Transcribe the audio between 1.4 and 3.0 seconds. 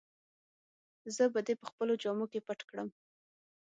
دي په خپلو جامو کي پټ کړم.